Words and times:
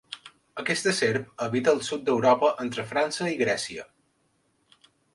Aquesta 0.63 0.93
serp 0.99 1.43
habita 1.49 1.75
al 1.77 1.83
sud 1.89 2.03
d'Europa 2.09 2.51
entre 2.67 2.89
França 2.95 3.31
i 3.37 3.39
Grècia. 3.47 3.89